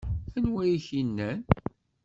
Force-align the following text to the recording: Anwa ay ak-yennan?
Anwa 0.37 0.61
ay 0.63 0.73
ak-yennan? 0.77 1.39